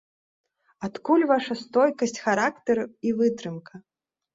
[0.87, 3.73] Адкуль ваша стойкасць характару і вытрымка?